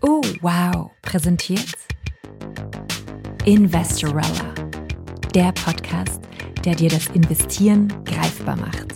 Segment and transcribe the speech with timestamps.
[0.00, 1.76] Oh, wow, präsentiert
[3.44, 4.54] Investorella,
[5.34, 6.20] der Podcast,
[6.64, 8.92] der dir das Investieren greifbar macht.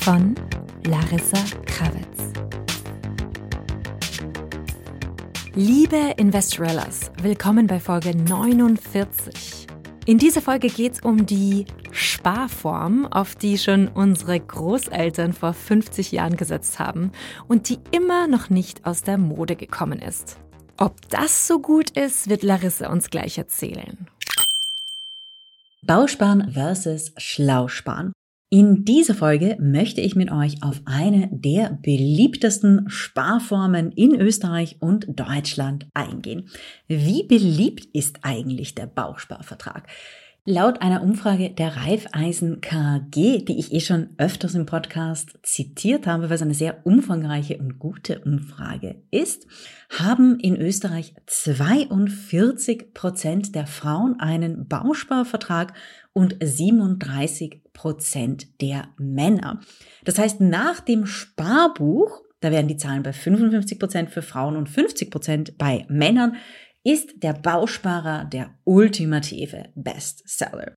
[0.00, 0.34] Von
[0.86, 2.32] Larissa Krawitz.
[5.54, 9.66] Liebe Investorellas, willkommen bei Folge 49.
[10.06, 11.66] In dieser Folge geht es um die
[12.26, 17.12] Sparform, auf die schon unsere Großeltern vor 50 Jahren gesetzt haben
[17.46, 20.36] und die immer noch nicht aus der Mode gekommen ist.
[20.76, 24.08] Ob das so gut ist, wird Larissa uns gleich erzählen.
[25.82, 28.12] Bausparen versus Schlausparen.
[28.50, 35.06] In dieser Folge möchte ich mit euch auf eine der beliebtesten Sparformen in Österreich und
[35.08, 36.48] Deutschland eingehen.
[36.88, 39.86] Wie beliebt ist eigentlich der Bausparvertrag?
[40.48, 46.28] Laut einer Umfrage der Raiffeisen KG, die ich eh schon öfters im Podcast zitiert habe,
[46.28, 49.48] weil es eine sehr umfangreiche und gute Umfrage ist,
[49.90, 55.72] haben in Österreich 42 Prozent der Frauen einen Bausparvertrag
[56.12, 59.58] und 37 Prozent der Männer.
[60.04, 64.68] Das heißt, nach dem Sparbuch, da werden die Zahlen bei 55 Prozent für Frauen und
[64.68, 66.36] 50 Prozent bei Männern,
[66.86, 70.72] ist der Bausparer der ultimative Bestseller.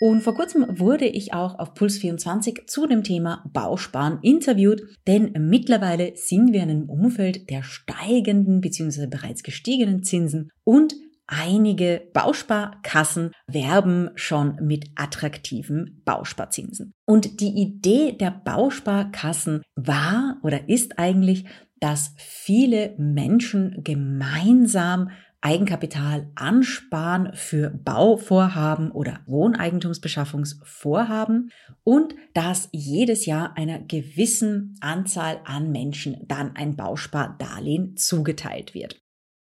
[0.00, 5.32] Und vor kurzem wurde ich auch auf Puls 24 zu dem Thema Bausparen interviewt, denn
[5.38, 9.06] mittlerweile sind wir in einem Umfeld der steigenden bzw.
[9.06, 10.94] bereits gestiegenen Zinsen und
[11.28, 16.94] einige Bausparkassen werben schon mit attraktiven Bausparzinsen.
[17.06, 21.44] Und die Idee der Bausparkassen war oder ist eigentlich,
[21.80, 31.52] dass viele Menschen gemeinsam Eigenkapital ansparen für Bauvorhaben oder Wohneigentumsbeschaffungsvorhaben
[31.84, 39.00] und dass jedes Jahr einer gewissen Anzahl an Menschen dann ein Bauspardarlehen zugeteilt wird.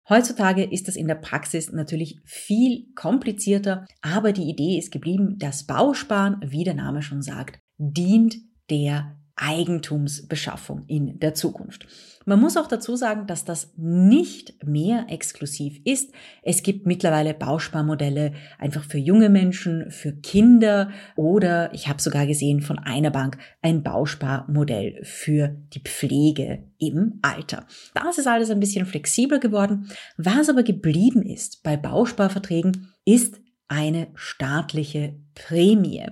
[0.10, 5.66] Heutzutage ist das in der Praxis natürlich viel komplizierter, aber die Idee ist geblieben, dass
[5.66, 8.38] Bausparen, wie der Name schon sagt, dient
[8.70, 11.88] der Eigentumsbeschaffung in der Zukunft.
[12.30, 16.12] Man muss auch dazu sagen, dass das nicht mehr exklusiv ist.
[16.44, 22.60] Es gibt mittlerweile Bausparmodelle einfach für junge Menschen, für Kinder oder ich habe sogar gesehen
[22.60, 27.66] von einer Bank ein Bausparmodell für die Pflege im Alter.
[27.94, 29.90] Das ist alles ein bisschen flexibler geworden.
[30.18, 33.40] Was aber geblieben ist bei Bausparverträgen, ist
[33.70, 36.08] eine staatliche Prämie.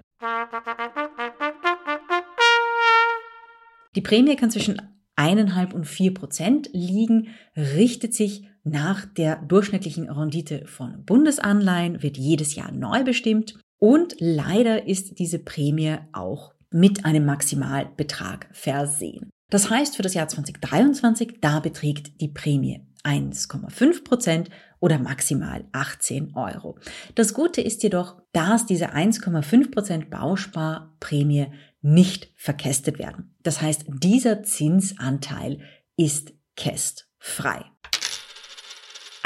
[3.95, 10.65] Die Prämie kann zwischen eineinhalb und vier Prozent liegen, richtet sich nach der durchschnittlichen Rendite
[10.65, 17.25] von Bundesanleihen, wird jedes Jahr neu bestimmt und leider ist diese Prämie auch mit einem
[17.25, 19.29] Maximalbetrag versehen.
[19.49, 24.49] Das heißt, für das Jahr 2023, da beträgt die Prämie 1,5 Prozent
[24.79, 26.79] oder maximal 18 Euro.
[27.13, 31.47] Das Gute ist jedoch, dass diese 1,5 Prozent Bausparprämie
[31.81, 33.34] nicht verkästet werden.
[33.45, 35.59] Das heißt, dieser Zinsanteil
[35.97, 37.63] ist kästfrei.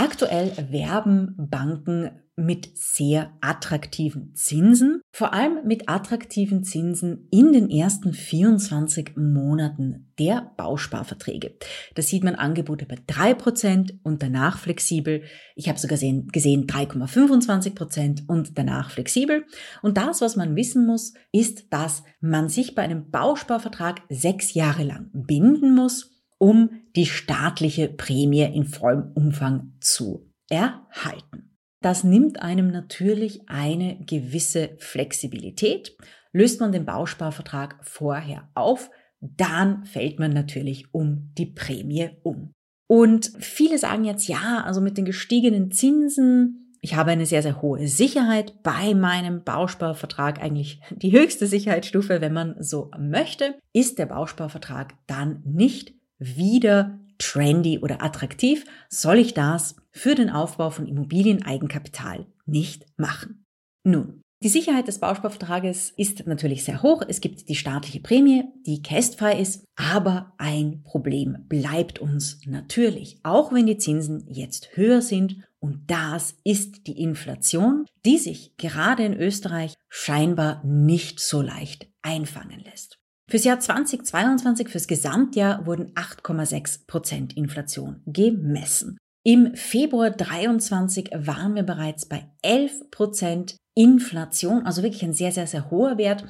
[0.02, 8.14] Aktuell werben Banken mit sehr attraktiven Zinsen, vor allem mit attraktiven Zinsen in den ersten
[8.14, 11.58] 24 Monaten der Bausparverträge.
[11.96, 15.24] Da sieht man Angebote bei 3% und danach flexibel.
[15.58, 19.44] Ich habe sogar gesehen, gesehen 3,25% und danach flexibel.
[19.82, 24.84] Und das, was man wissen muss, ist, dass man sich bei einem Bausparvertrag sechs Jahre
[24.84, 31.56] lang binden muss, um die staatliche Prämie in vollem Umfang zu erhalten.
[31.82, 35.96] Das nimmt einem natürlich eine gewisse Flexibilität.
[36.34, 38.90] Löst man den Bausparvertrag vorher auf,
[39.22, 42.52] dann fällt man natürlich um die Prämie um.
[42.88, 47.62] Und viele sagen jetzt, ja, also mit den gestiegenen Zinsen, ich habe eine sehr, sehr
[47.62, 54.06] hohe Sicherheit bei meinem Bausparvertrag, eigentlich die höchste Sicherheitsstufe, wenn man so möchte, ist der
[54.06, 62.26] Bausparvertrag dann nicht wieder trendy oder attraktiv, soll ich das für den Aufbau von Immobilieneigenkapital
[62.46, 63.46] nicht machen.
[63.84, 67.02] Nun, die Sicherheit des Bausparvertrages ist natürlich sehr hoch.
[67.06, 73.52] Es gibt die staatliche Prämie, die kästfrei ist, aber ein Problem bleibt uns natürlich, auch
[73.52, 75.44] wenn die Zinsen jetzt höher sind.
[75.60, 82.62] Und das ist die Inflation, die sich gerade in Österreich scheinbar nicht so leicht einfangen
[82.62, 82.98] lässt.
[83.30, 88.98] Fürs Jahr 2022, fürs Gesamtjahr wurden 8,6 Prozent Inflation gemessen.
[89.24, 95.46] Im Februar 23 waren wir bereits bei 11 Prozent Inflation, also wirklich ein sehr, sehr,
[95.46, 96.26] sehr hoher Wert.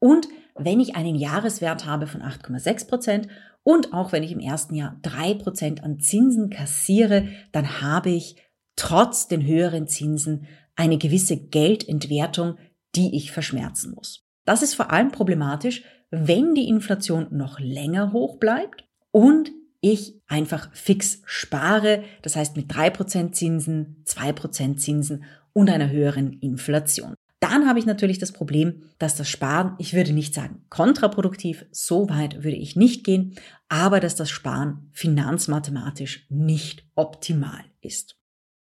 [0.00, 0.26] Und
[0.56, 3.28] wenn ich einen Jahreswert habe von 8,6 Prozent
[3.62, 8.34] und auch wenn ich im ersten Jahr drei Prozent an Zinsen kassiere, dann habe ich
[8.74, 12.56] trotz den höheren Zinsen eine gewisse Geldentwertung,
[12.96, 14.24] die ich verschmerzen muss.
[14.44, 20.72] Das ist vor allem problematisch, wenn die Inflation noch länger hoch bleibt und ich einfach
[20.74, 27.14] fix spare, das heißt mit drei Prozent Zinsen, zwei Prozent Zinsen und einer höheren Inflation.
[27.40, 32.10] Dann habe ich natürlich das Problem, dass das Sparen, ich würde nicht sagen kontraproduktiv, so
[32.10, 33.34] weit würde ich nicht gehen,
[33.68, 38.16] aber dass das Sparen finanzmathematisch nicht optimal ist.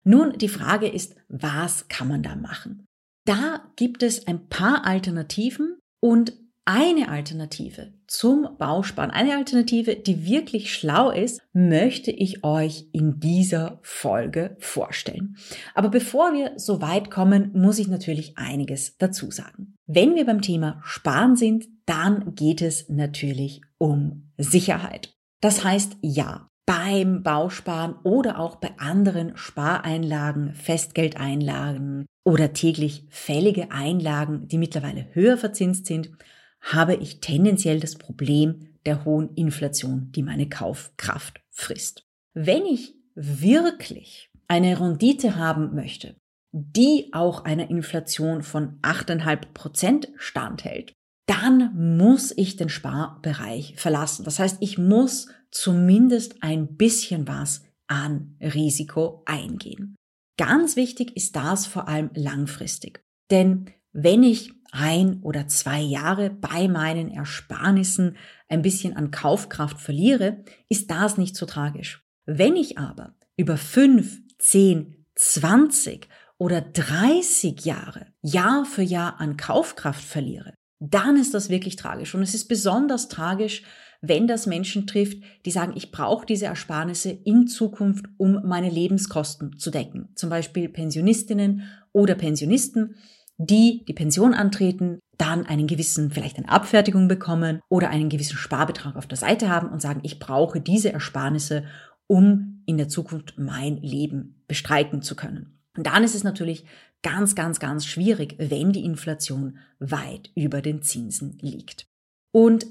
[0.04, 2.86] Nun, die Frage ist, was kann man da machen?
[3.26, 6.34] Da gibt es ein paar Alternativen und
[6.70, 13.80] eine Alternative zum Bausparen, eine Alternative, die wirklich schlau ist, möchte ich euch in dieser
[13.82, 15.36] Folge vorstellen.
[15.74, 19.74] Aber bevor wir so weit kommen, muss ich natürlich einiges dazu sagen.
[19.88, 25.16] Wenn wir beim Thema Sparen sind, dann geht es natürlich um Sicherheit.
[25.42, 34.48] Das heißt, ja, beim Bausparen oder auch bei anderen Spareinlagen, Festgeldeinlagen oder täglich fällige Einlagen,
[34.48, 36.12] die mittlerweile höher verzinst sind,
[36.62, 42.04] habe ich tendenziell das Problem der hohen Inflation, die meine Kaufkraft frisst.
[42.34, 46.16] Wenn ich wirklich eine Rendite haben möchte,
[46.52, 50.94] die auch einer Inflation von 8,5 Prozent standhält,
[51.28, 54.24] dann muss ich den Sparbereich verlassen.
[54.24, 59.96] Das heißt, ich muss zumindest ein bisschen was an Risiko eingehen.
[60.38, 63.04] Ganz wichtig ist das vor allem langfristig.
[63.30, 68.18] Denn wenn ich ein oder zwei Jahre bei meinen Ersparnissen
[68.48, 72.04] ein bisschen an Kaufkraft verliere, ist das nicht so tragisch.
[72.26, 76.08] Wenn ich aber über fünf, zehn, zwanzig
[76.38, 82.16] oder 30 Jahre Jahr für Jahr an Kaufkraft verliere, dann ist das wirklich tragisch.
[82.16, 83.64] Und es ist besonders tragisch,
[84.02, 89.58] wenn das Menschen trifft, die sagen, ich brauche diese Ersparnisse in Zukunft, um meine Lebenskosten
[89.58, 90.10] zu decken.
[90.16, 92.96] Zum Beispiel Pensionistinnen oder Pensionisten,
[93.40, 98.96] die die Pension antreten, dann einen gewissen, vielleicht eine Abfertigung bekommen oder einen gewissen Sparbetrag
[98.96, 101.64] auf der Seite haben und sagen, ich brauche diese Ersparnisse,
[102.08, 105.58] um in der Zukunft mein Leben bestreiten zu können.
[105.78, 106.66] Und dann ist es natürlich
[107.02, 111.88] ganz, ganz, ganz schwierig, wenn die Inflation weit über den Zinsen liegt.
[112.32, 112.66] Und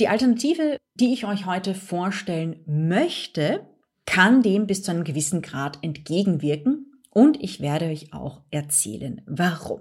[0.00, 3.66] die Alternative, die ich euch heute vorstellen möchte,
[4.06, 9.80] kann dem bis zu einem gewissen Grad entgegenwirken und ich werde euch auch erzählen, warum.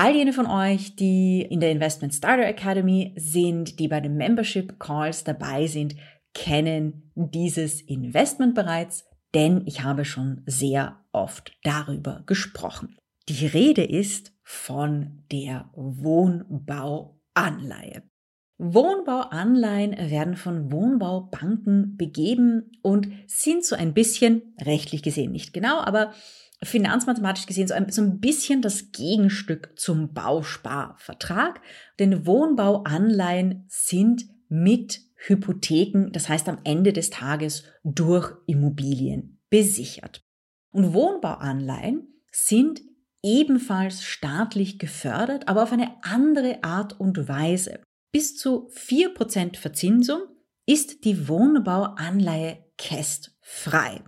[0.00, 4.78] All jene von euch, die in der Investment Starter Academy sind, die bei den Membership
[4.78, 5.96] Calls dabei sind,
[6.34, 12.96] kennen dieses Investment bereits, denn ich habe schon sehr oft darüber gesprochen.
[13.28, 18.04] Die Rede ist von der Wohnbauanleihe.
[18.58, 26.12] Wohnbauanleihen werden von Wohnbaubanken begeben und sind so ein bisschen, rechtlich gesehen nicht genau, aber
[26.62, 31.60] finanzmathematisch gesehen so ein, so ein bisschen das Gegenstück zum Bausparvertrag.
[31.98, 40.22] Denn Wohnbauanleihen sind mit Hypotheken, das heißt am Ende des Tages durch Immobilien besichert.
[40.70, 42.80] Und Wohnbauanleihen sind
[43.22, 47.80] ebenfalls staatlich gefördert, aber auf eine andere Art und Weise.
[48.12, 50.22] Bis zu 4% Verzinsung
[50.66, 54.02] ist die Wohnbauanleihe kästfrei.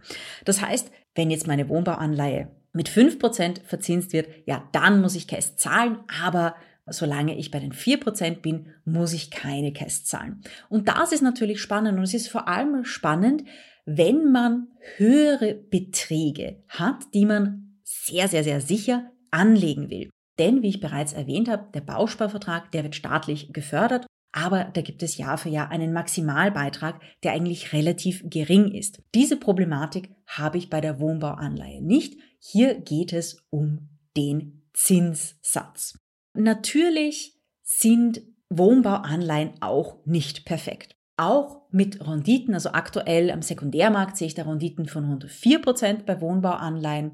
[0.45, 5.59] Das heißt, wenn jetzt meine Wohnbauanleihe mit 5% verzinst wird, ja, dann muss ich Käst
[5.59, 6.55] zahlen, aber
[6.87, 10.43] solange ich bei den 4% bin, muss ich keine Käst zahlen.
[10.69, 13.45] Und das ist natürlich spannend und es ist vor allem spannend,
[13.87, 20.11] wenn man höhere Beträge hat, die man sehr, sehr, sehr sicher anlegen will.
[20.39, 25.03] Denn, wie ich bereits erwähnt habe, der Bausparvertrag, der wird staatlich gefördert aber da gibt
[25.03, 29.03] es Jahr für Jahr einen Maximalbeitrag, der eigentlich relativ gering ist.
[29.15, 32.19] Diese Problematik habe ich bei der Wohnbauanleihe nicht.
[32.39, 35.99] Hier geht es um den Zinssatz.
[36.35, 40.97] Natürlich sind Wohnbauanleihen auch nicht perfekt.
[41.17, 46.21] Auch mit Renditen, also aktuell am Sekundärmarkt sehe ich da Renditen von rund 4% bei
[46.21, 47.13] Wohnbauanleihen.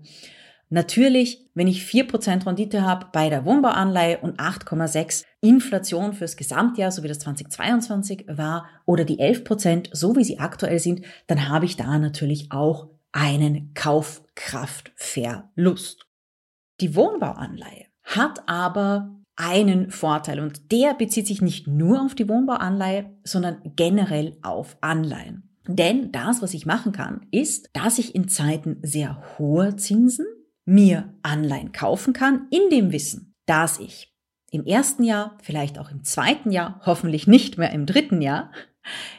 [0.69, 7.05] Natürlich, wenn ich 4% Rendite habe bei der Wohnbauanleihe und 8,6 Inflation fürs Gesamtjahr, so
[7.05, 11.77] wie das 2022 war, oder die 11%, so wie sie aktuell sind, dann habe ich
[11.77, 16.09] da natürlich auch einen Kaufkraftverlust.
[16.81, 23.11] Die Wohnbauanleihe hat aber einen Vorteil und der bezieht sich nicht nur auf die Wohnbauanleihe,
[23.23, 25.47] sondern generell auf Anleihen.
[25.69, 30.27] Denn das, was ich machen kann, ist, dass ich in Zeiten sehr hoher Zinsen
[30.67, 34.13] mir Anleihen kaufen kann, in dem Wissen, dass ich
[34.51, 38.53] im ersten Jahr, vielleicht auch im zweiten Jahr, hoffentlich nicht mehr im dritten Jahr,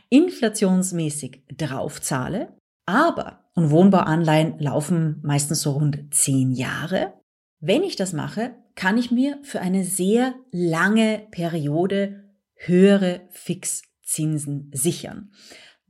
[0.10, 7.14] inflationsmäßig draufzahle, aber, und Wohnbauanleihen laufen meistens so rund zehn Jahre,
[7.60, 12.24] wenn ich das mache, kann ich mir für eine sehr lange Periode
[12.56, 15.32] höhere Fixzinsen sichern.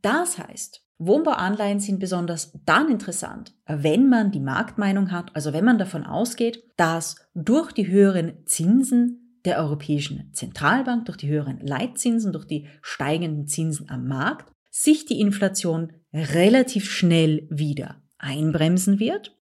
[0.01, 5.77] Das heißt, Wohnbauanleihen sind besonders dann interessant, wenn man die Marktmeinung hat, also wenn man
[5.77, 12.45] davon ausgeht, dass durch die höheren Zinsen der Europäischen Zentralbank, durch die höheren Leitzinsen, durch
[12.45, 19.37] die steigenden Zinsen am Markt, sich die Inflation relativ schnell wieder einbremsen wird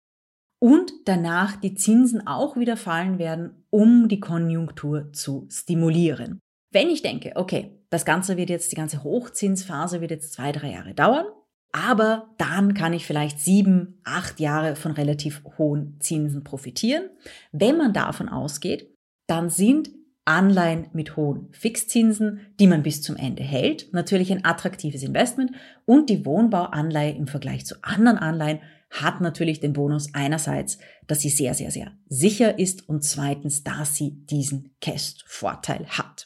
[0.60, 6.40] und danach die Zinsen auch wieder fallen werden, um die Konjunktur zu stimulieren.
[6.72, 10.72] Wenn ich denke, okay, das Ganze wird jetzt, die ganze Hochzinsphase wird jetzt zwei, drei
[10.72, 11.26] Jahre dauern,
[11.76, 17.10] aber dann kann ich vielleicht sieben, acht Jahre von relativ hohen Zinsen profitieren.
[17.52, 18.96] Wenn man davon ausgeht,
[19.28, 19.90] dann sind
[20.24, 25.52] Anleihen mit hohen Fixzinsen, die man bis zum Ende hält, natürlich ein attraktives Investment
[25.86, 30.78] und die Wohnbauanleihe im Vergleich zu anderen Anleihen hat natürlich den Bonus einerseits,
[31.08, 36.25] dass sie sehr, sehr, sehr sicher ist und zweitens, dass sie diesen Cash-Vorteil hat.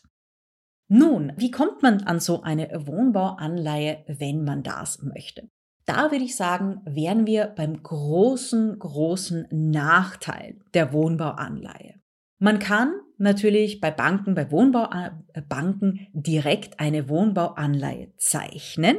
[0.91, 5.48] Nun, wie kommt man an so eine Wohnbauanleihe, wenn man das möchte?
[5.86, 11.96] Da würde ich sagen, wären wir beim großen, großen Nachteil der Wohnbauanleihe.
[12.39, 18.98] Man kann natürlich bei Banken, bei Wohnbaubanken direkt eine Wohnbauanleihe zeichnen.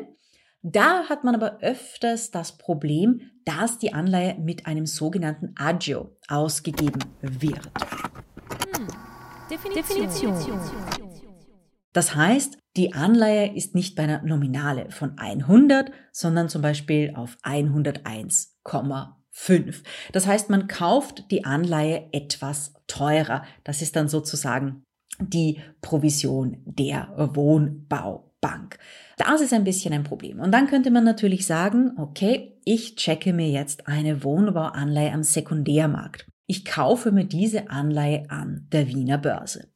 [0.62, 7.02] Da hat man aber öfters das Problem, dass die Anleihe mit einem sogenannten Agio ausgegeben
[7.20, 7.66] wird.
[8.76, 8.86] Hm.
[9.50, 10.06] Definition.
[10.06, 11.09] Definition.
[11.92, 17.36] Das heißt, die Anleihe ist nicht bei einer Nominale von 100, sondern zum Beispiel auf
[17.42, 19.82] 101,5.
[20.12, 23.42] Das heißt, man kauft die Anleihe etwas teurer.
[23.64, 24.84] Das ist dann sozusagen
[25.18, 28.78] die Provision der Wohnbaubank.
[29.18, 30.38] Das ist ein bisschen ein Problem.
[30.38, 36.26] Und dann könnte man natürlich sagen, okay, ich checke mir jetzt eine Wohnbauanleihe am Sekundärmarkt.
[36.46, 39.68] Ich kaufe mir diese Anleihe an der Wiener Börse.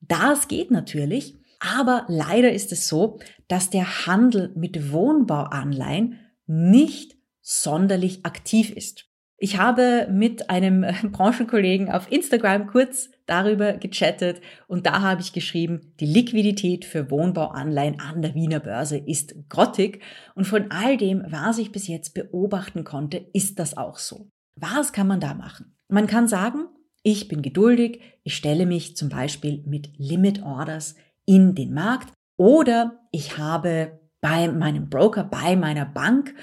[0.00, 8.26] Das geht natürlich, aber leider ist es so, dass der Handel mit Wohnbauanleihen nicht sonderlich
[8.26, 9.06] aktiv ist.
[9.38, 15.94] Ich habe mit einem Branchenkollegen auf Instagram kurz darüber gechattet und da habe ich geschrieben,
[16.00, 20.02] die Liquidität für Wohnbauanleihen an der Wiener Börse ist grottig
[20.34, 24.28] und von all dem, was ich bis jetzt beobachten konnte, ist das auch so.
[24.56, 25.76] Was kann man da machen?
[25.88, 26.66] Man kann sagen,
[27.04, 30.96] ich bin geduldig, ich stelle mich zum Beispiel mit Limit Orders
[31.32, 36.34] in den Markt oder ich habe bei meinem Broker, bei meiner Bank,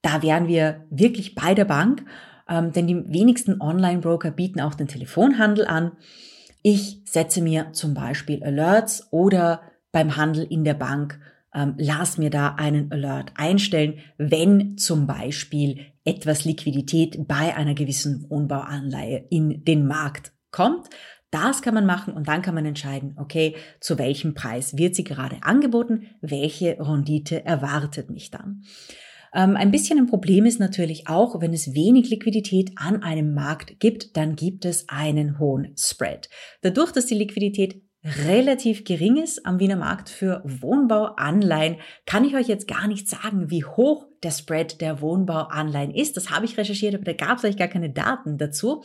[0.00, 2.04] da wären wir wirklich bei der Bank,
[2.48, 5.92] ähm, denn die wenigsten Online-Broker bieten auch den Telefonhandel an.
[6.62, 9.60] Ich setze mir zum Beispiel Alerts oder
[9.92, 11.20] beim Handel in der Bank
[11.54, 18.24] ähm, lass mir da einen Alert einstellen, wenn zum Beispiel etwas Liquidität bei einer gewissen
[18.30, 20.88] Wohnbauanleihe in den Markt kommt.
[21.30, 25.04] Das kann man machen und dann kann man entscheiden, okay, zu welchem Preis wird sie
[25.04, 28.62] gerade angeboten, welche Rendite erwartet mich dann.
[29.34, 33.78] Ähm, ein bisschen ein Problem ist natürlich auch, wenn es wenig Liquidität an einem Markt
[33.78, 36.30] gibt, dann gibt es einen hohen Spread.
[36.62, 37.82] Dadurch, dass die Liquidität
[38.26, 43.50] relativ gering ist am Wiener Markt für Wohnbauanleihen, kann ich euch jetzt gar nicht sagen,
[43.50, 46.16] wie hoch der Spread der Wohnbauanleihen ist.
[46.16, 48.84] Das habe ich recherchiert, aber da gab es eigentlich gar keine Daten dazu.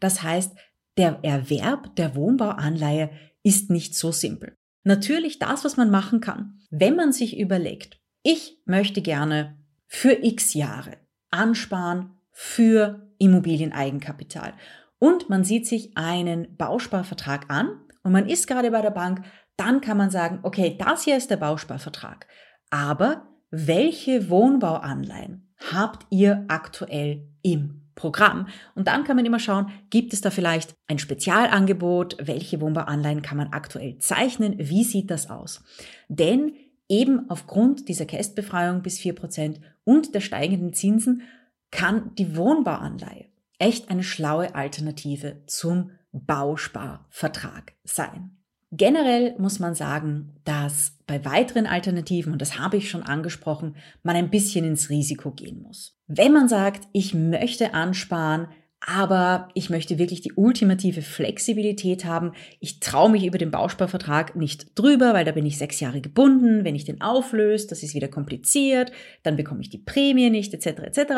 [0.00, 0.56] Das heißt,
[0.98, 3.10] der Erwerb der Wohnbauanleihe
[3.42, 4.56] ist nicht so simpel.
[4.84, 10.54] Natürlich das, was man machen kann, wenn man sich überlegt, ich möchte gerne für x
[10.54, 10.98] Jahre
[11.30, 14.52] ansparen für Immobilieneigenkapital
[14.98, 17.68] und man sieht sich einen Bausparvertrag an
[18.02, 19.24] und man ist gerade bei der Bank,
[19.56, 22.26] dann kann man sagen, okay, das hier ist der Bausparvertrag.
[22.70, 28.46] Aber welche Wohnbauanleihen habt ihr aktuell im Programm.
[28.76, 32.16] Und dann kann man immer schauen, gibt es da vielleicht ein Spezialangebot?
[32.20, 34.54] Welche Wohnbauanleihen kann man aktuell zeichnen?
[34.58, 35.62] Wie sieht das aus?
[36.08, 36.52] Denn
[36.88, 41.22] eben aufgrund dieser Kästbefreiung bis 4% und der steigenden Zinsen
[41.70, 43.26] kann die Wohnbauanleihe
[43.58, 48.37] echt eine schlaue Alternative zum Bausparvertrag sein.
[48.70, 54.14] Generell muss man sagen, dass bei weiteren Alternativen, und das habe ich schon angesprochen, man
[54.14, 55.96] ein bisschen ins Risiko gehen muss.
[56.06, 58.48] Wenn man sagt, ich möchte ansparen,
[58.80, 62.32] aber ich möchte wirklich die ultimative Flexibilität haben.
[62.60, 66.64] Ich traue mich über den Bausparvertrag nicht drüber, weil da bin ich sechs Jahre gebunden.
[66.64, 68.92] Wenn ich den auflöse, das ist wieder kompliziert,
[69.24, 70.66] dann bekomme ich die Prämie nicht, etc.
[70.82, 71.12] etc.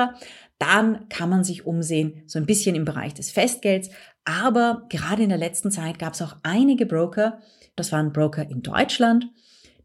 [0.58, 3.90] Dann kann man sich umsehen, so ein bisschen im Bereich des Festgelds.
[4.30, 7.40] Aber gerade in der letzten Zeit gab es auch einige Broker,
[7.74, 9.26] das waren Broker in Deutschland,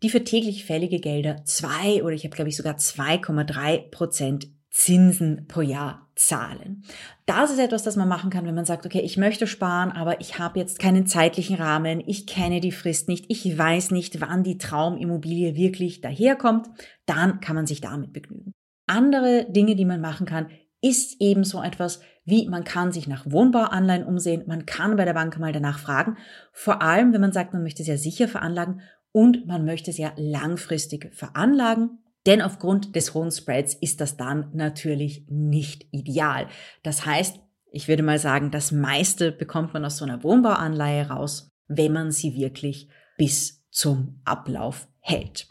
[0.04, 5.48] die für täglich fällige Gelder zwei oder ich habe glaube ich sogar 2,3 Prozent Zinsen
[5.48, 6.84] pro Jahr zahlen.
[7.26, 10.22] Das ist etwas, das man machen kann, wenn man sagt, okay, ich möchte sparen, aber
[10.22, 14.44] ich habe jetzt keinen zeitlichen Rahmen, ich kenne die Frist nicht, ich weiß nicht, wann
[14.44, 16.68] die Traumimmobilie wirklich daherkommt,
[17.06, 18.52] dann kann man sich damit begnügen.
[18.86, 20.48] Andere Dinge, die man machen kann,
[20.82, 25.14] ist eben so etwas wie man kann sich nach Wohnbauanleihen umsehen, man kann bei der
[25.14, 26.18] Bank mal danach fragen,
[26.52, 31.14] vor allem wenn man sagt, man möchte sehr sicher veranlagen und man möchte sehr langfristig
[31.14, 36.48] veranlagen denn aufgrund des hohen Spreads ist das dann natürlich nicht ideal.
[36.84, 37.40] Das heißt,
[37.72, 42.12] ich würde mal sagen, das meiste bekommt man aus so einer Wohnbauanleihe raus, wenn man
[42.12, 45.48] sie wirklich bis zum Ablauf hält.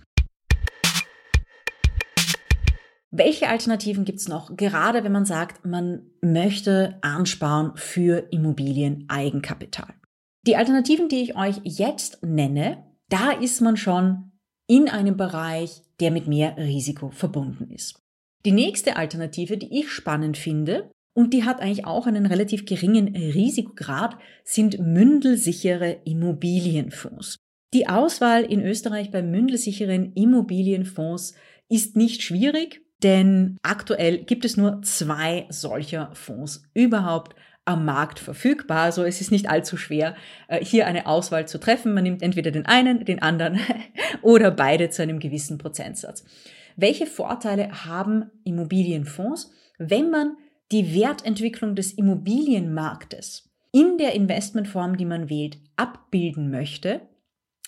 [3.17, 4.57] Welche Alternativen gibt's noch?
[4.57, 9.95] Gerade wenn man sagt, man möchte ansparen für Immobilien-Eigenkapital.
[10.45, 14.33] Die Alternativen, die ich euch jetzt nenne, da ist man schon
[14.67, 18.03] in einem Bereich, der mit mehr Risiko verbunden ist.
[18.45, 23.15] Die nächste Alternative, die ich spannend finde, und die hat eigentlich auch einen relativ geringen
[23.15, 27.37] Risikograd, sind mündelsichere Immobilienfonds.
[27.75, 31.35] Die Auswahl in Österreich bei mündelsicheren Immobilienfonds
[31.69, 37.35] ist nicht schwierig, denn aktuell gibt es nur zwei solcher Fonds überhaupt
[37.65, 38.83] am Markt verfügbar.
[38.83, 40.15] Also es ist nicht allzu schwer,
[40.49, 41.95] äh, hier eine Auswahl zu treffen.
[41.95, 43.59] Man nimmt entweder den einen, den anderen
[44.23, 46.25] oder beide zu einem gewissen Prozentsatz.
[46.77, 50.37] Welche Vorteile haben Immobilienfonds, wenn man
[50.73, 57.03] die Wertentwicklung des Immobilienmarktes in der Investmentform, die man wählt, abbilden möchte?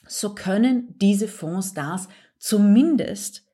[0.07, 3.46] So können diese Fonds das zumindest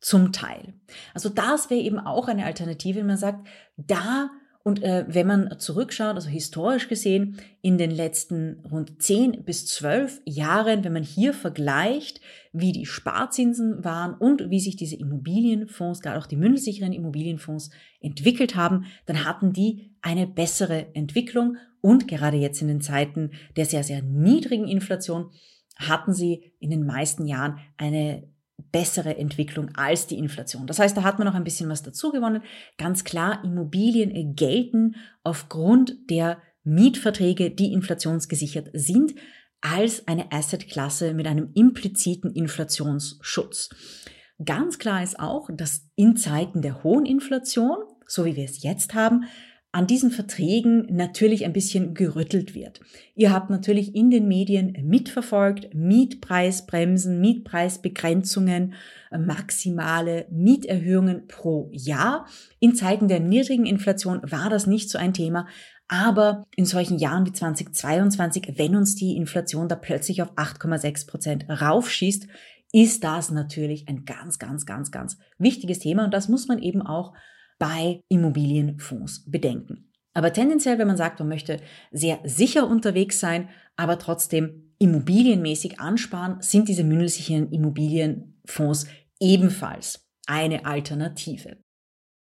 [0.00, 0.74] zum Teil.
[1.14, 4.30] Also das wäre eben auch eine Alternative, wenn man sagt, da
[4.62, 10.20] und äh, wenn man zurückschaut, also historisch gesehen, in den letzten rund 10 bis 12
[10.26, 12.20] Jahren, wenn man hier vergleicht,
[12.52, 17.70] wie die Sparzinsen waren und wie sich diese Immobilienfonds, gerade auch die mündelsicheren Immobilienfonds
[18.00, 23.64] entwickelt haben, dann hatten die eine bessere Entwicklung und gerade jetzt in den Zeiten der
[23.64, 25.30] sehr, sehr niedrigen Inflation
[25.76, 28.28] hatten sie in den meisten Jahren eine
[28.72, 30.66] bessere Entwicklung als die Inflation.
[30.66, 32.42] Das heißt, da hat man noch ein bisschen was dazu gewonnen.
[32.78, 39.14] Ganz klar, Immobilien gelten aufgrund der Mietverträge, die inflationsgesichert sind,
[39.60, 43.70] als eine Assetklasse mit einem impliziten Inflationsschutz.
[44.44, 48.94] Ganz klar ist auch, dass in Zeiten der hohen Inflation, so wie wir es jetzt
[48.94, 49.24] haben,
[49.72, 52.80] an diesen Verträgen natürlich ein bisschen gerüttelt wird.
[53.14, 58.74] Ihr habt natürlich in den Medien mitverfolgt, Mietpreisbremsen, Mietpreisbegrenzungen,
[59.16, 62.26] maximale Mieterhöhungen pro Jahr.
[62.58, 65.46] In Zeiten der niedrigen Inflation war das nicht so ein Thema,
[65.86, 71.46] aber in solchen Jahren wie 2022, wenn uns die Inflation da plötzlich auf 8,6 Prozent
[71.48, 72.26] raufschießt,
[72.72, 76.82] ist das natürlich ein ganz, ganz, ganz, ganz wichtiges Thema und das muss man eben
[76.82, 77.12] auch
[77.60, 79.92] bei Immobilienfonds bedenken.
[80.12, 81.60] Aber tendenziell, wenn man sagt, man möchte
[81.92, 88.86] sehr sicher unterwegs sein, aber trotzdem immobilienmäßig ansparen, sind diese mündelsicheren Immobilienfonds
[89.20, 91.58] ebenfalls eine Alternative.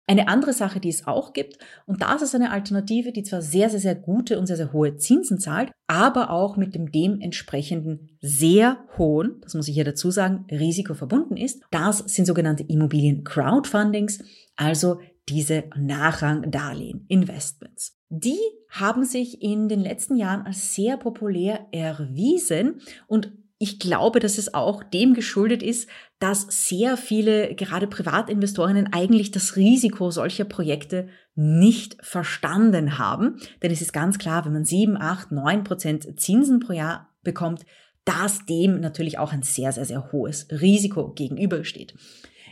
[0.08, 3.71] Eine andere Sache, die es auch gibt, und das ist eine Alternative, die zwar sehr,
[3.71, 8.86] sehr, sehr gute und sehr, sehr hohe Zinsen zahlt, aber auch mit dem dementsprechenden sehr
[8.98, 11.63] hohen, das muss ich hier dazu sagen, Risiko verbunden ist.
[11.71, 14.24] Das sind sogenannte Immobilien-Crowdfundings,
[14.56, 17.97] also diese Nachrangdarlehen, Investments.
[18.09, 24.38] Die haben sich in den letzten Jahren als sehr populär erwiesen und ich glaube, dass
[24.38, 31.07] es auch dem geschuldet ist, dass sehr viele, gerade Privatinvestorinnen, eigentlich das Risiko solcher Projekte
[31.35, 33.38] nicht verstanden haben.
[33.63, 37.65] Denn es ist ganz klar, wenn man sieben, acht, neun Prozent Zinsen pro Jahr bekommt,
[38.03, 41.95] dass dem natürlich auch ein sehr, sehr, sehr hohes Risiko gegenübersteht.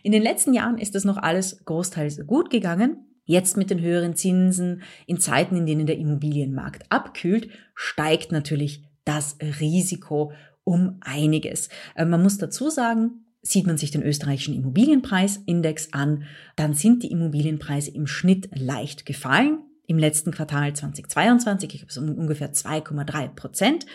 [0.04, 2.98] In den letzten Jahren ist das noch alles großteils gut gegangen.
[3.24, 9.38] Jetzt mit den höheren Zinsen, in Zeiten, in denen der Immobilienmarkt abkühlt, steigt natürlich das
[9.62, 10.34] Risiko
[10.66, 11.70] um einiges.
[11.96, 16.24] Äh, man muss dazu sagen, sieht man sich den österreichischen Immobilienpreisindex an,
[16.58, 19.60] dann sind die Immobilienpreise im Schnitt leicht gefallen.
[19.88, 23.86] Im letzten Quartal 2022, ich habe es um ungefähr 2,3 Prozent.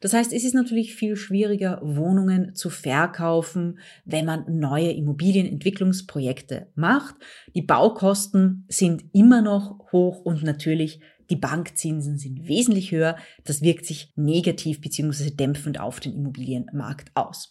[0.00, 7.16] Das heißt, es ist natürlich viel schwieriger, Wohnungen zu verkaufen, wenn man neue Immobilienentwicklungsprojekte macht.
[7.54, 13.16] Die Baukosten sind immer noch hoch und natürlich die Bankzinsen sind wesentlich höher.
[13.44, 15.30] Das wirkt sich negativ bzw.
[15.30, 17.50] dämpfend auf den Immobilienmarkt aus.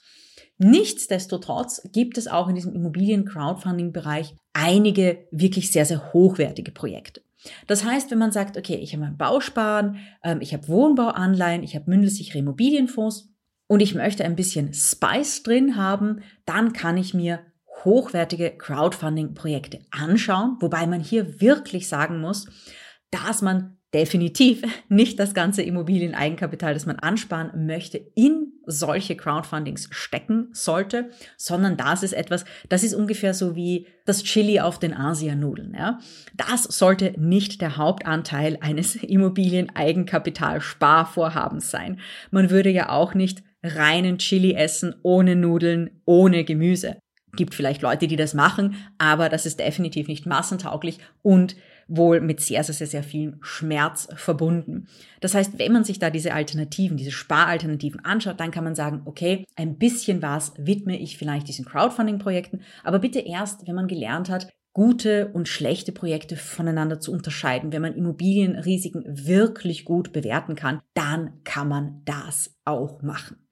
[0.58, 7.22] Nichtsdestotrotz gibt es auch in diesem Immobilien-Crowdfunding-Bereich einige wirklich sehr, sehr hochwertige Projekte.
[7.68, 11.76] Das heißt, wenn man sagt, okay, ich habe mein Bausparen, ähm, ich habe Wohnbauanleihen, ich
[11.76, 13.30] habe mündelsichere Immobilienfonds
[13.68, 17.40] und ich möchte ein bisschen Spice drin haben, dann kann ich mir
[17.84, 22.48] hochwertige Crowdfunding-Projekte anschauen, wobei man hier wirklich sagen muss,
[23.12, 30.50] dass man definitiv nicht das ganze Immobilien-Eigenkapital, das man ansparen möchte, in solche Crowdfundings stecken
[30.52, 35.74] sollte, sondern das ist etwas, das ist ungefähr so wie das Chili auf den Asianudeln.
[35.74, 36.00] Ja?
[36.36, 42.02] Das sollte nicht der Hauptanteil eines Immobilien-Eigenkapital-Sparvorhabens sein.
[42.30, 46.98] Man würde ja auch nicht reinen Chili essen, ohne Nudeln, ohne Gemüse.
[47.36, 52.42] Gibt vielleicht Leute, die das machen, aber das ist definitiv nicht massentauglich und wohl mit
[52.42, 54.88] sehr, sehr, sehr, sehr viel Schmerz verbunden.
[55.22, 59.02] Das heißt, wenn man sich da diese Alternativen, diese Sparalternativen anschaut, dann kann man sagen,
[59.06, 64.30] okay, ein bisschen was widme ich vielleicht diesen Crowdfunding-Projekten, aber bitte erst, wenn man gelernt
[64.30, 67.72] hat, gute und schlechte Projekte voneinander zu unterscheiden.
[67.72, 73.48] Wenn man Immobilienrisiken wirklich gut bewerten kann, dann kann man das auch machen.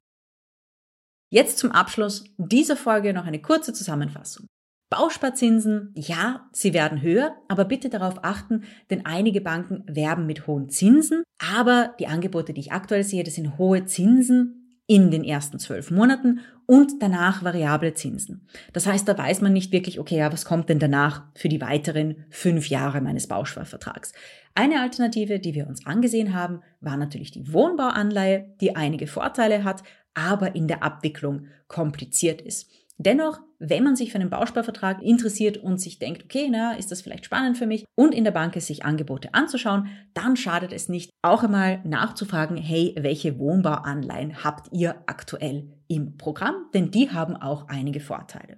[1.28, 4.46] Jetzt zum Abschluss dieser Folge noch eine kurze Zusammenfassung.
[4.88, 10.68] Bausparzinsen, ja, sie werden höher, aber bitte darauf achten, denn einige Banken werben mit hohen
[10.68, 15.58] Zinsen, aber die Angebote, die ich aktuell sehe, das sind hohe Zinsen in den ersten
[15.58, 18.46] zwölf Monaten und danach variable Zinsen.
[18.72, 21.60] Das heißt, da weiß man nicht wirklich, okay, ja, was kommt denn danach für die
[21.60, 24.12] weiteren fünf Jahre meines Bausparvertrags.
[24.54, 29.82] Eine Alternative, die wir uns angesehen haben, war natürlich die Wohnbauanleihe, die einige Vorteile hat,
[30.14, 32.70] aber in der Abwicklung kompliziert ist.
[32.98, 37.02] Dennoch, wenn man sich für einen Bausparvertrag interessiert und sich denkt, okay, na, ist das
[37.02, 40.88] vielleicht spannend für mich und in der Bank ist sich Angebote anzuschauen, dann schadet es
[40.88, 46.54] nicht, auch einmal nachzufragen, hey, welche Wohnbauanleihen habt ihr aktuell im Programm?
[46.72, 48.56] Denn die haben auch einige Vorteile.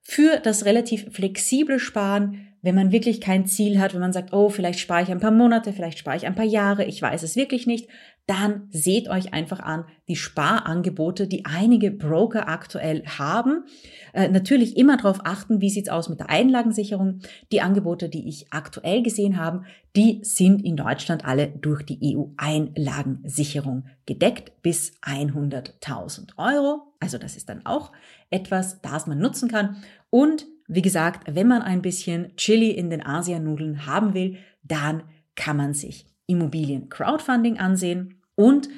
[0.00, 4.50] Für das relativ flexible Sparen wenn man wirklich kein Ziel hat, wenn man sagt, oh,
[4.50, 7.36] vielleicht spare ich ein paar Monate, vielleicht spare ich ein paar Jahre, ich weiß es
[7.36, 7.88] wirklich nicht,
[8.30, 13.64] dann seht euch einfach an die Sparangebote, die einige Broker aktuell haben.
[14.12, 17.22] Äh, natürlich immer darauf achten, wie sieht's aus mit der Einlagensicherung.
[17.50, 19.64] Die Angebote, die ich aktuell gesehen habe,
[19.96, 26.82] die sind in Deutschland alle durch die EU-Einlagensicherung gedeckt bis 100.000 Euro.
[27.00, 27.90] Also das ist dann auch
[28.30, 29.82] etwas, das man nutzen kann.
[30.08, 35.02] Und wie gesagt, wenn man ein bisschen Chili in den Asianudeln haben will, dann
[35.34, 38.70] kann man sich Immobilien Crowdfunding ansehen und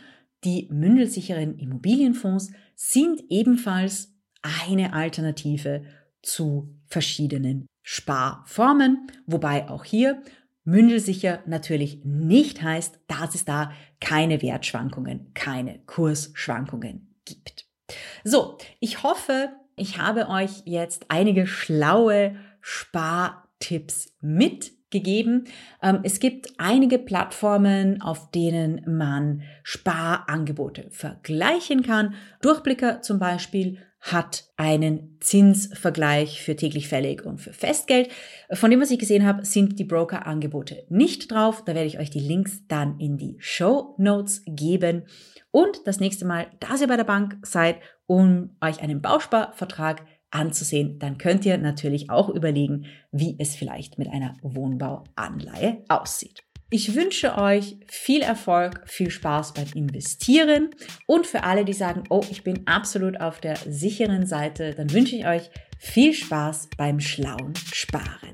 [0.42, 5.84] die mündelsicheren Immobilienfonds sind ebenfalls eine Alternative
[6.20, 10.20] zu verschiedenen Sparformen, wobei auch hier
[10.64, 13.70] mündelsicher natürlich nicht heißt, dass es da
[14.00, 17.66] keine Wertschwankungen, keine Kursschwankungen gibt.
[18.24, 24.81] So, ich hoffe, ich habe euch jetzt einige schlaue Spartipps mitgegeben.
[24.94, 32.14] Ähm, es gibt einige Plattformen, auf denen man Sparangebote vergleichen kann.
[32.40, 38.10] Durchblicker zum Beispiel hat einen Zinsvergleich für täglich fällig und für Festgeld.
[38.52, 41.64] Von dem, was ich gesehen habe, sind die Broker-Angebote nicht drauf.
[41.64, 45.04] Da werde ich euch die Links dann in die Show Notes geben.
[45.52, 47.76] Und das nächste Mal, dass ihr bei der Bank seid,
[48.06, 50.02] um euch einen Bausparvertrag
[50.32, 56.42] anzusehen, dann könnt ihr natürlich auch überlegen, wie es vielleicht mit einer Wohnbauanleihe aussieht.
[56.74, 60.70] Ich wünsche euch viel Erfolg, viel Spaß beim Investieren
[61.06, 65.14] und für alle, die sagen, oh, ich bin absolut auf der sicheren Seite, dann wünsche
[65.14, 68.32] ich euch viel Spaß beim schlauen Sparen.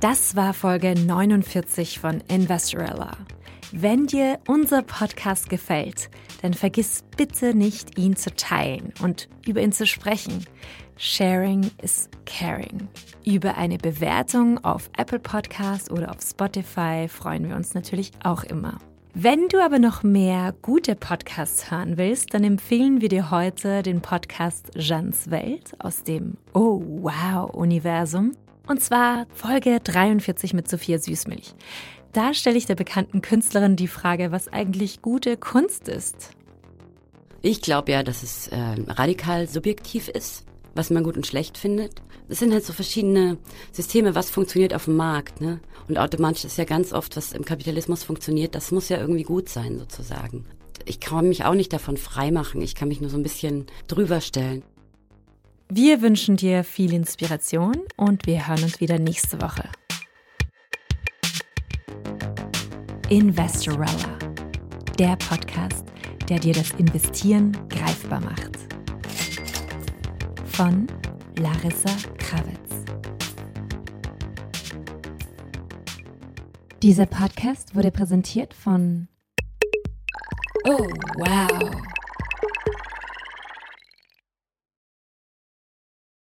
[0.00, 3.25] Das war Folge 49 von Investorella.
[3.72, 6.08] Wenn dir unser Podcast gefällt,
[6.42, 10.46] dann vergiss bitte nicht, ihn zu teilen und über ihn zu sprechen.
[10.96, 12.88] Sharing is caring.
[13.24, 18.78] Über eine Bewertung auf Apple Podcast oder auf Spotify freuen wir uns natürlich auch immer.
[19.14, 24.00] Wenn du aber noch mehr gute Podcasts hören willst, dann empfehlen wir dir heute den
[24.00, 28.32] Podcast Jeans Welt aus dem Oh Wow Universum.
[28.68, 31.54] Und zwar Folge 43 mit Sophia Süßmilch.
[32.16, 36.30] Da stelle ich der bekannten Künstlerin die Frage, was eigentlich gute Kunst ist.
[37.42, 38.56] Ich glaube ja, dass es äh,
[38.88, 42.02] radikal subjektiv ist was man gut und schlecht findet.
[42.28, 43.38] Es sind halt so verschiedene
[43.72, 45.60] Systeme, was funktioniert auf dem Markt, ne?
[45.88, 49.48] Und automatisch ist ja ganz oft, was im Kapitalismus funktioniert, das muss ja irgendwie gut
[49.48, 50.44] sein, sozusagen.
[50.84, 52.60] Ich kann mich auch nicht davon freimachen.
[52.60, 54.62] Ich kann mich nur so ein bisschen drüber stellen.
[55.68, 59.64] Wir wünschen dir viel Inspiration und wir hören uns wieder nächste Woche.
[63.08, 64.18] Investorella,
[64.98, 65.84] der Podcast,
[66.28, 68.58] der dir das Investieren greifbar macht.
[70.46, 70.88] Von
[71.38, 72.84] Larissa Krawitz.
[76.82, 79.06] Dieser Podcast wurde präsentiert von
[80.64, 80.88] Oh,
[81.18, 81.70] wow!